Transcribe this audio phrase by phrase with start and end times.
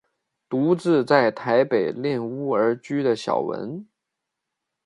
[0.49, 3.85] 独自在台北赁屋而居的小文。